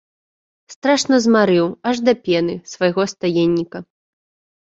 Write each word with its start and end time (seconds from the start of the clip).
Страшна 0.73 1.15
змарыў, 1.25 1.67
аж 1.91 1.97
да 2.09 2.13
пены, 2.27 2.55
свайго 2.73 3.01
стаенніка. 3.13 3.77